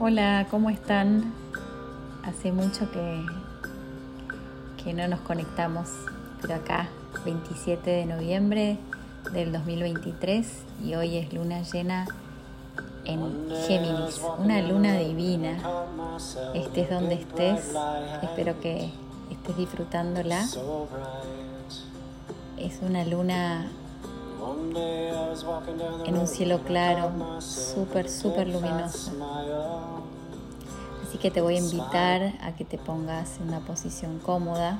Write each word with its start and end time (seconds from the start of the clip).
Hola, 0.00 0.46
¿cómo 0.50 0.70
están? 0.70 1.34
Hace 2.22 2.52
mucho 2.52 2.90
que, 2.90 3.26
que 4.82 4.94
no 4.94 5.06
nos 5.06 5.20
conectamos, 5.20 5.90
pero 6.40 6.54
acá, 6.54 6.88
27 7.26 7.90
de 7.90 8.06
noviembre 8.06 8.78
del 9.34 9.52
2023 9.52 10.46
y 10.82 10.94
hoy 10.94 11.18
es 11.18 11.34
luna 11.34 11.60
llena 11.60 12.06
en 13.04 13.50
Géminis, 13.66 14.20
una 14.38 14.60
luna 14.62 14.98
divina. 14.98 15.58
Estés 16.54 16.90
donde 16.90 17.14
estés, 17.14 17.74
espero 18.22 18.60
que 18.60 18.90
estés 19.30 19.56
disfrutándola. 19.56 20.42
Es 22.56 22.78
una 22.82 23.04
luna 23.04 23.70
en 26.06 26.18
un 26.18 26.26
cielo 26.26 26.60
claro, 26.64 27.40
súper, 27.40 28.08
súper 28.08 28.48
luminoso. 28.48 29.12
Así 31.06 31.18
que 31.18 31.30
te 31.30 31.40
voy 31.40 31.56
a 31.56 31.58
invitar 31.58 32.34
a 32.42 32.54
que 32.56 32.64
te 32.64 32.78
pongas 32.78 33.38
en 33.38 33.48
una 33.48 33.60
posición 33.60 34.18
cómoda. 34.18 34.78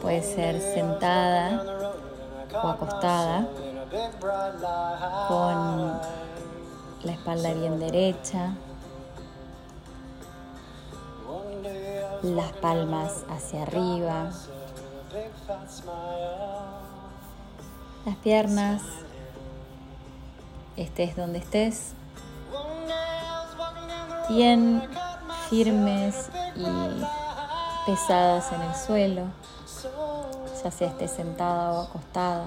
Puede 0.00 0.22
ser 0.22 0.60
sentada 0.60 1.92
o 2.62 2.68
acostada 2.68 3.48
con 5.28 6.27
la 7.04 7.12
espalda 7.12 7.54
bien 7.54 7.78
derecha, 7.78 8.54
las 12.22 12.52
palmas 12.54 13.24
hacia 13.30 13.62
arriba, 13.62 14.30
las 18.04 18.16
piernas, 18.16 18.82
estés 20.76 21.16
donde 21.16 21.38
estés, 21.38 21.92
bien 24.28 24.82
firmes 25.48 26.28
y 26.56 27.04
pesadas 27.86 28.52
en 28.52 28.62
el 28.62 28.74
suelo, 28.74 29.22
ya 30.62 30.70
sea 30.70 30.88
estés 30.88 31.12
sentada 31.12 31.72
o 31.72 31.82
acostada. 31.82 32.46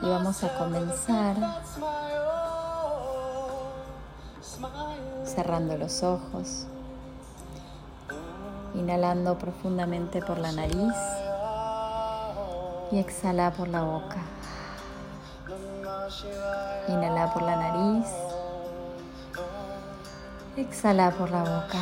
Y 0.00 0.08
vamos 0.08 0.44
a 0.44 0.58
comenzar 0.58 1.36
cerrando 5.24 5.76
los 5.76 6.02
ojos, 6.02 6.66
inhalando 8.74 9.38
profundamente 9.38 10.20
por 10.22 10.38
la 10.38 10.52
nariz 10.52 10.94
y 12.90 12.98
exhala 12.98 13.50
por 13.52 13.68
la 13.68 13.82
boca. 13.82 14.16
Inhala 16.88 17.32
por 17.32 17.42
la 17.42 17.56
nariz, 17.56 18.06
exhala 20.56 21.10
por 21.10 21.30
la 21.30 21.40
boca. 21.40 21.78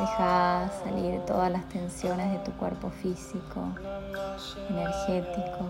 Deja 0.00 0.68
salir 0.84 1.20
todas 1.26 1.50
las 1.50 1.64
tensiones 1.68 2.32
de 2.32 2.38
tu 2.40 2.52
cuerpo 2.52 2.90
físico, 2.90 3.62
energético. 4.68 5.64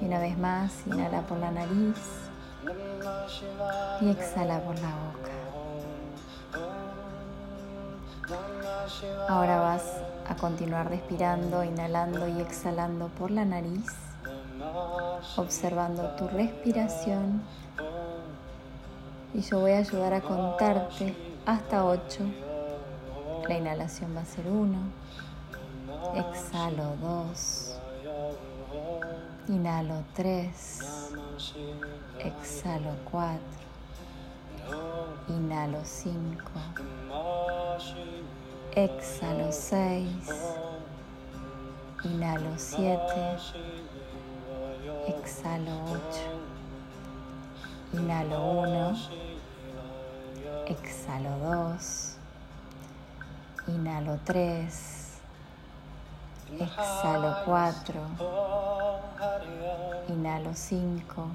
Y 0.00 0.04
una 0.04 0.18
vez 0.18 0.38
más, 0.38 0.86
inhala 0.86 1.22
por 1.22 1.38
la 1.38 1.50
nariz 1.50 1.96
y 4.00 4.10
exhala 4.10 4.60
por 4.60 4.78
la 4.78 4.88
boca. 4.88 5.32
Ahora 9.28 9.60
vas 9.60 9.82
a 10.28 10.36
continuar 10.36 10.88
respirando, 10.88 11.64
inhalando 11.64 12.28
y 12.28 12.40
exhalando 12.40 13.08
por 13.08 13.30
la 13.30 13.44
nariz, 13.44 13.86
observando 15.36 16.10
tu 16.16 16.28
respiración. 16.28 17.42
Y 19.34 19.40
yo 19.42 19.60
voy 19.60 19.72
a 19.72 19.78
ayudar 19.78 20.14
a 20.14 20.20
contarte 20.20 21.14
hasta 21.46 21.84
8. 21.84 22.24
La 23.48 23.56
inhalación 23.56 24.16
va 24.16 24.22
a 24.22 24.24
ser 24.24 24.46
1. 24.46 24.78
Exhalo 26.14 26.96
2. 27.00 27.67
Inhalo 29.48 30.04
3. 30.14 30.52
Exhalo 32.20 32.92
4. 33.10 33.40
Inhalo 35.28 35.80
5. 35.84 36.60
Exhalo 38.76 39.50
6. 39.50 40.32
Inhalo 42.04 42.58
7. 42.58 43.38
Exhalo 45.08 45.74
8. 45.96 46.28
Inhalo 47.94 48.36
1. 48.68 49.08
Exhalo 50.66 51.32
2. 51.40 52.18
Inhalo 53.68 54.18
3. 54.26 54.68
Exhalo 56.60 57.30
4. 57.46 58.87
Inhalo 60.38 60.54
5. 60.54 61.34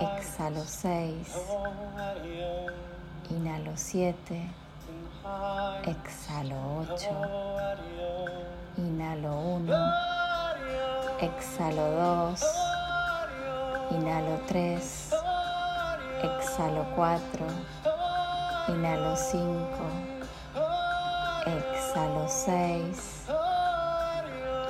Exhalo 0.00 0.64
6. 0.64 1.28
Inhalo 3.30 3.76
7. 3.76 4.50
Exhalo 5.84 6.86
8. 6.88 7.12
Inhalo 8.78 9.32
1. 9.60 9.68
Exhalo 11.20 11.84
2. 12.32 13.94
Inhalo 13.94 14.38
3. 14.48 15.12
Exhalo 16.22 16.82
4. 16.96 17.46
Inhalo 18.68 19.14
5. 19.16 19.84
Exhalo 21.44 22.24
6. 22.26 23.28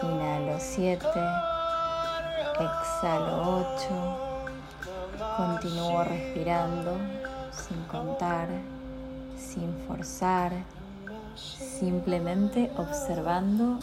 Inhalo 0.03 0.59
7. 0.59 1.60
Exhalo 2.61 3.65
8. 3.77 5.37
Continúo 5.37 6.05
respirando 6.05 6.93
sin 7.53 7.83
contar 7.85 8.49
sin 9.41 9.75
forzar, 9.87 10.53
simplemente 11.35 12.71
observando 12.77 13.79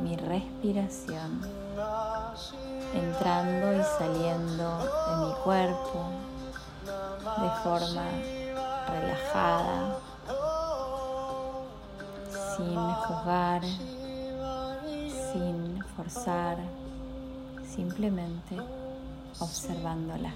mi 0.00 0.16
respiración, 0.16 1.40
entrando 2.94 3.74
y 3.74 3.82
saliendo 3.98 4.78
de 4.78 5.26
mi 5.26 5.34
cuerpo 5.42 6.10
de 7.42 7.50
forma 7.62 8.06
relajada, 8.88 9.98
sin 12.56 12.76
juzgar, 12.76 13.62
sin 15.32 15.84
forzar, 15.96 16.58
simplemente 17.74 18.56
observándola. 19.40 20.32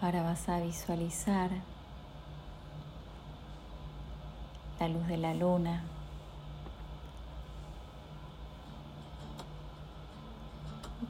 Ahora 0.00 0.22
vas 0.22 0.48
a 0.50 0.60
visualizar 0.60 1.50
la 4.78 4.88
luz 4.88 5.06
de 5.06 5.16
la 5.16 5.32
luna. 5.32 5.82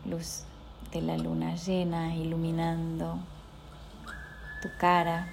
Luz 0.05 0.45
de 0.95 1.03
la 1.03 1.19
luna 1.19 1.57
llena 1.57 2.15
iluminando 2.15 3.19
tu 4.63 4.69
cara, 4.79 5.27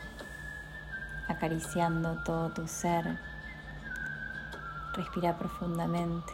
acariciando 1.28 2.18
todo 2.24 2.50
tu 2.50 2.68
ser. 2.68 3.19
Respira 4.96 5.38
profundamente. 5.38 6.34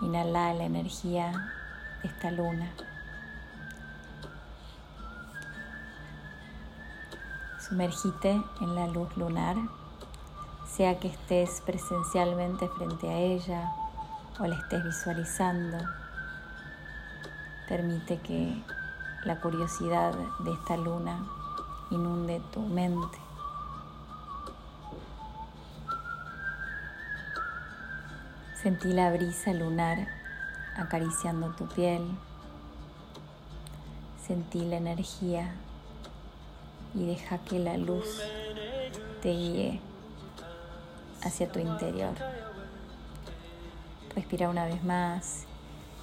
Inhala 0.00 0.54
la 0.54 0.64
energía 0.64 1.32
de 2.02 2.08
esta 2.08 2.30
luna. 2.30 2.70
Sumergite 7.60 8.42
en 8.62 8.74
la 8.74 8.86
luz 8.86 9.14
lunar, 9.18 9.56
sea 10.66 10.98
que 10.98 11.08
estés 11.08 11.60
presencialmente 11.66 12.68
frente 12.68 13.10
a 13.10 13.18
ella 13.18 13.70
o 14.40 14.46
la 14.46 14.56
estés 14.56 14.82
visualizando. 14.82 15.76
Permite 17.68 18.18
que 18.20 18.62
la 19.24 19.40
curiosidad 19.40 20.14
de 20.38 20.52
esta 20.52 20.76
luna 20.78 21.22
inunde 21.90 22.40
tu 22.52 22.60
mente. 22.60 23.18
Sentí 28.62 28.92
la 28.92 29.12
brisa 29.12 29.52
lunar 29.52 30.08
acariciando 30.76 31.50
tu 31.50 31.66
piel. 31.68 32.02
Sentí 34.26 34.64
la 34.64 34.76
energía 34.76 35.52
y 36.94 37.04
deja 37.04 37.38
que 37.38 37.58
la 37.58 37.76
luz 37.76 38.22
te 39.20 39.28
guíe 39.28 39.80
hacia 41.22 41.52
tu 41.52 41.58
interior. 41.58 42.14
Respira 44.14 44.48
una 44.48 44.64
vez 44.64 44.82
más 44.84 45.47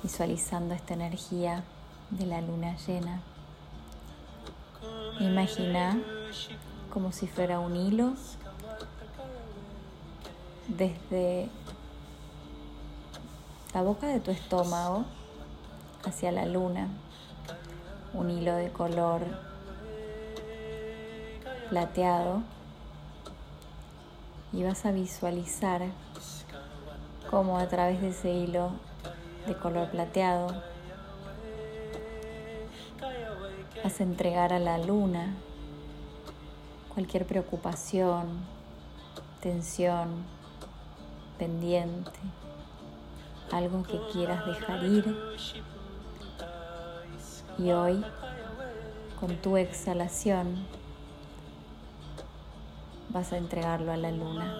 visualizando 0.06 0.76
esta 0.76 0.94
energía 0.94 1.64
de 2.12 2.28
la 2.28 2.40
luna 2.40 2.78
llena. 2.86 3.24
Imagina 5.20 5.98
como 6.94 7.12
si 7.12 7.26
fuera 7.26 7.58
un 7.60 7.76
hilo 7.76 8.14
desde 10.68 11.50
la 13.74 13.82
boca 13.82 14.06
de 14.06 14.20
tu 14.20 14.30
estómago 14.30 15.06
hacia 16.06 16.32
la 16.32 16.46
luna, 16.46 16.88
un 18.14 18.30
hilo 18.30 18.54
de 18.54 18.70
color 18.72 19.24
plateado 21.72 22.44
y 24.54 24.62
vas 24.62 24.86
a 24.86 24.92
visualizar 24.92 25.82
cómo 27.28 27.58
a 27.58 27.68
través 27.68 28.02
de 28.02 28.10
ese 28.10 28.32
hilo 28.32 28.70
de 29.48 29.56
color 29.56 29.90
plateado 29.90 30.62
vas 33.84 34.00
a 34.00 34.04
entregar 34.04 34.52
a 34.52 34.60
la 34.60 34.78
luna 34.80 35.36
cualquier 36.96 37.28
preocupación, 37.28 38.40
tensión, 39.42 40.26
pendiente, 41.38 42.20
algo 43.52 43.84
que 43.84 44.00
quieras 44.12 44.46
dejar 44.46 44.84
ir. 44.84 45.18
Y 47.58 47.72
hoy, 47.72 48.04
con 49.20 49.36
tu 49.38 49.58
exhalación, 49.58 50.66
vas 53.10 53.34
a 53.34 53.38
entregarlo 53.38 53.92
a 53.92 53.98
la 53.98 54.12
luna. 54.12 54.56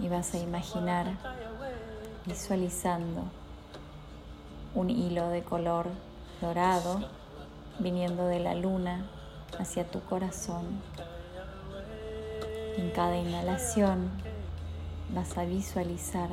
Y 0.00 0.08
vas 0.08 0.34
a 0.34 0.38
imaginar, 0.38 1.06
visualizando 2.26 3.24
un 4.74 4.90
hilo 4.90 5.28
de 5.28 5.42
color 5.42 5.88
dorado 6.40 7.08
viniendo 7.78 8.26
de 8.26 8.40
la 8.40 8.54
luna 8.54 9.06
hacia 9.58 9.84
tu 9.84 10.00
corazón. 10.00 10.64
En 12.76 12.90
cada 12.90 13.16
inhalación 13.16 14.10
vas 15.14 15.36
a 15.38 15.44
visualizar 15.44 16.28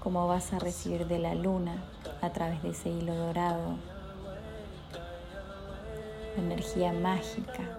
cómo 0.00 0.26
vas 0.26 0.52
a 0.52 0.58
recibir 0.58 1.06
de 1.06 1.18
la 1.18 1.34
luna 1.34 1.84
a 2.20 2.30
través 2.30 2.62
de 2.62 2.70
ese 2.70 2.90
hilo 2.90 3.14
dorado 3.14 3.76
la 6.36 6.42
energía 6.42 6.92
mágica 6.92 7.78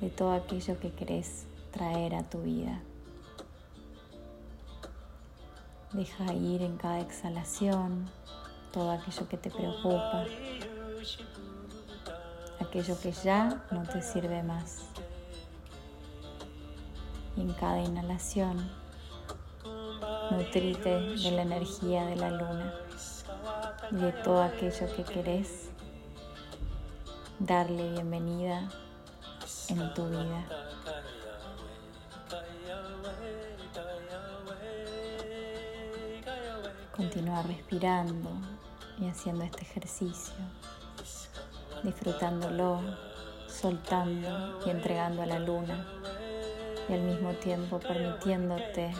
de 0.00 0.10
todo 0.10 0.32
aquello 0.32 0.78
que 0.78 0.90
querés 0.90 1.46
traer 1.70 2.14
a 2.14 2.22
tu 2.22 2.42
vida. 2.42 2.80
Deja 5.92 6.32
ir 6.34 6.62
en 6.62 6.76
cada 6.76 7.00
exhalación 7.00 8.10
todo 8.72 8.90
aquello 8.90 9.28
que 9.28 9.36
te 9.36 9.50
preocupa, 9.50 10.24
aquello 12.60 13.00
que 13.00 13.12
ya 13.12 13.64
no 13.70 13.82
te 13.84 14.02
sirve 14.02 14.42
más 14.42 14.82
y 17.36 17.42
en 17.42 17.52
cada 17.52 17.80
inhalación 17.80 18.68
nutrite 20.30 20.90
de 20.90 21.30
la 21.30 21.42
energía 21.42 22.04
de 22.06 22.16
la 22.16 22.30
luna 22.30 22.74
y 23.92 23.96
de 23.96 24.12
todo 24.12 24.42
aquello 24.42 24.86
que 24.96 25.04
querés 25.04 25.70
darle 27.38 27.92
bienvenida 27.92 28.68
en 29.68 29.94
tu 29.94 30.08
vida. 30.08 30.65
Continúa 36.96 37.42
respirando 37.42 38.30
y 38.98 39.06
haciendo 39.06 39.44
este 39.44 39.60
ejercicio, 39.62 40.34
disfrutándolo, 41.82 42.80
soltando 43.48 44.58
y 44.64 44.70
entregando 44.70 45.20
a 45.20 45.26
la 45.26 45.38
luna 45.38 45.86
y 46.88 46.94
al 46.94 47.02
mismo 47.02 47.34
tiempo 47.34 47.78
permitiéndote 47.80 48.94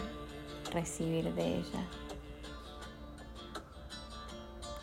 recibir 0.71 1.33
de 1.33 1.57
ella. 1.57 1.87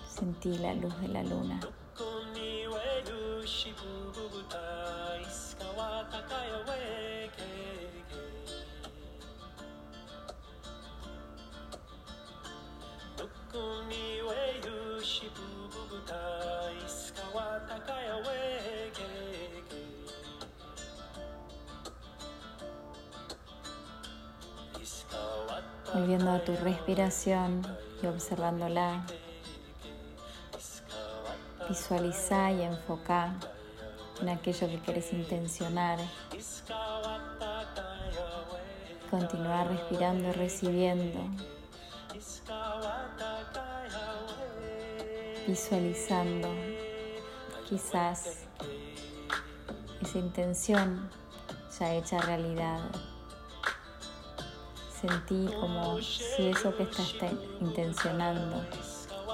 Sentí 0.09 0.59
la 0.59 0.75
luz 0.75 1.01
de 1.01 1.09
la 1.09 1.23
luna. 1.23 1.61
Volviendo 25.95 26.33
a 26.33 26.41
tu 26.41 26.57
respiración 26.57 27.63
y 28.03 28.07
observándola. 28.07 29.07
Visualiza 31.69 32.51
y 32.51 32.63
enfoca 32.63 33.33
en 34.21 34.29
aquello 34.29 34.69
que 34.69 34.81
quieres 34.81 35.13
intencionar. 35.13 36.01
Continuar 39.09 39.69
respirando 39.69 40.29
y 40.31 40.33
recibiendo. 40.33 41.21
Visualizando 45.47 46.49
quizás 47.69 48.41
esa 50.03 50.19
intención 50.19 51.09
ya 51.79 51.95
hecha 51.95 52.21
realidad. 52.21 52.81
Sentí 55.07 55.47
como 55.61 56.01
si 56.01 56.49
eso 56.49 56.75
que 56.75 56.85
estás 56.85 57.31
intencionando 57.61 58.65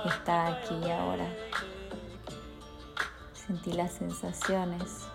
está 0.05 0.49
aquí 0.49 0.75
y 0.85 0.91
ahora. 0.91 1.33
Sentí 3.33 3.75
las 3.75 3.93
sensaciones 3.93 5.07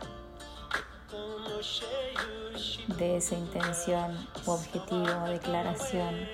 de 2.98 3.18
esa 3.18 3.36
intención 3.36 4.30
u 4.46 4.52
objetivo 4.52 5.26
o 5.26 5.28
declaración 5.28 6.26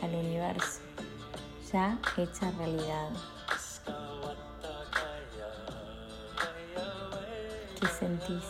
al 0.00 0.14
universo, 0.14 0.80
ya 1.70 1.98
hecha 2.16 2.50
realidad. 2.52 3.10
¿Qué 7.78 7.86
sentís? 7.86 8.44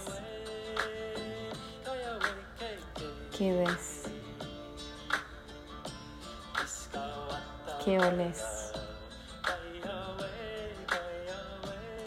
¿Qué 3.36 3.52
ves? 3.52 3.89
¿Qué 7.84 7.98
oles? 7.98 8.72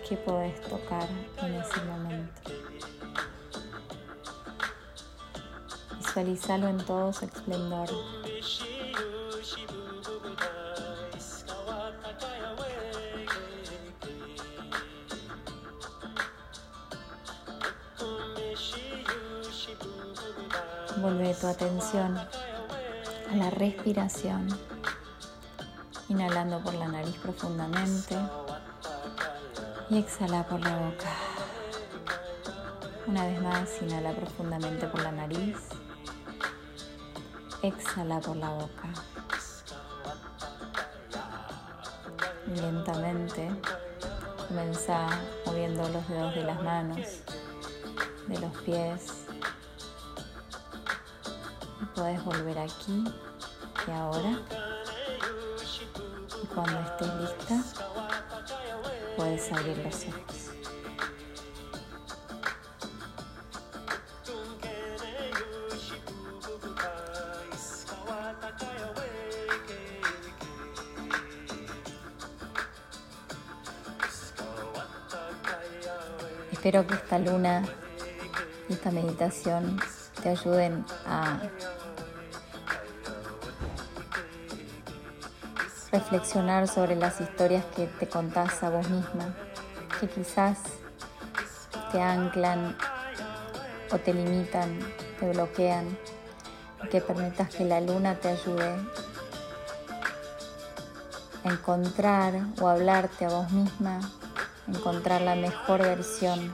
¿Qué 0.07 0.15
podés 0.17 0.61
tocar 0.61 1.07
en 1.41 1.55
ese 1.55 1.81
momento? 1.81 2.41
Visualizalo 5.97 6.67
en 6.67 6.77
todo 6.85 7.11
su 7.11 7.25
esplendor. 7.25 7.89
Vuelve 20.97 21.33
tu 21.33 21.47
atención 21.47 22.15
a 22.17 23.35
la 23.35 23.49
respiración. 23.49 24.47
Inhalando 26.09 26.59
por 26.61 26.73
la 26.73 26.87
nariz 26.87 27.15
profundamente 27.17 28.17
y 29.89 29.97
exhala 29.97 30.43
por 30.47 30.59
la 30.59 30.75
boca. 30.77 31.11
Una 33.07 33.25
vez 33.25 33.41
más, 33.41 33.81
inhala 33.81 34.11
profundamente 34.11 34.87
por 34.87 35.01
la 35.01 35.11
nariz. 35.11 35.57
Exhala 37.61 38.19
por 38.19 38.35
la 38.35 38.49
boca. 38.49 38.89
lentamente 42.55 43.49
comienza 44.47 45.07
moviendo 45.45 45.87
los 45.89 46.07
dedos 46.07 46.35
de 46.35 46.43
las 46.43 46.61
manos, 46.61 47.23
de 48.27 48.39
los 48.39 48.51
pies, 48.61 49.23
Puedes 51.95 52.23
volver 52.23 52.57
aquí 52.57 53.03
y 53.87 53.91
ahora. 53.91 54.72
Cuando 56.55 56.79
estés 56.81 57.07
lista, 57.15 57.63
puedes 59.17 59.51
abrir 59.51 59.77
los 59.79 60.05
ojos. 60.05 60.43
Espero 76.51 76.87
que 76.87 76.93
esta 76.93 77.19
luna 77.19 77.63
y 78.69 78.73
esta 78.73 78.91
meditación 78.91 79.79
te 80.21 80.29
ayuden 80.29 80.85
a 81.05 81.41
reflexionar 85.93 86.67
sobre 86.67 86.95
las 86.95 87.21
historias 87.21 87.63
que 87.75 87.85
te 87.85 88.07
contás 88.09 88.63
a 88.63 88.71
vos 88.71 88.89
misma, 88.89 89.35
que 89.99 90.09
quizás 90.09 90.57
te 91.91 92.01
anclan 92.01 92.75
o 93.91 93.99
te 93.99 94.11
limitan, 94.11 94.79
te 95.19 95.31
bloquean, 95.31 95.95
y 96.83 96.87
que 96.87 96.99
permitas 96.99 97.53
que 97.53 97.63
la 97.63 97.79
luna 97.79 98.15
te 98.15 98.29
ayude 98.29 98.75
a 101.43 101.49
encontrar 101.49 102.41
o 102.59 102.67
hablarte 102.67 103.25
a 103.25 103.29
vos 103.29 103.51
misma, 103.51 103.99
encontrar 104.67 105.21
la 105.21 105.35
mejor 105.35 105.83
versión 105.83 106.51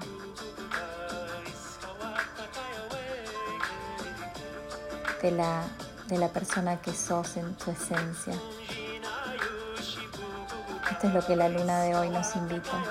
de 5.21 5.31
la, 5.31 5.63
de 6.07 6.17
la 6.17 6.27
persona 6.27 6.81
que 6.81 6.91
sos 6.91 7.37
en 7.37 7.55
tu 7.55 7.71
esencia. 7.71 8.33
Esto 10.91 11.07
es 11.07 11.13
lo 11.13 11.25
que 11.25 11.35
la 11.35 11.49
luna 11.49 11.81
de 11.81 11.95
hoy 11.95 12.09
nos 12.09 12.35
invita. 12.35 12.83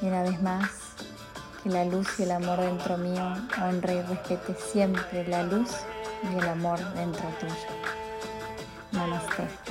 Y 0.00 0.06
una 0.06 0.22
vez 0.22 0.40
más, 0.40 0.70
que 1.62 1.68
la 1.68 1.84
luz 1.84 2.18
y 2.18 2.22
el 2.22 2.30
amor 2.30 2.58
dentro 2.60 2.96
mío 2.96 3.34
honre 3.62 3.96
y 3.96 4.02
respete 4.02 4.54
siempre 4.54 5.26
la 5.26 5.42
luz 5.42 5.70
y 6.22 6.38
el 6.38 6.48
amor 6.48 6.78
dentro 6.94 7.28
tuyo. 7.38 7.54
Namaste. 8.92 9.67